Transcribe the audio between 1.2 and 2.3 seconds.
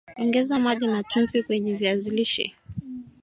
kwenye viazi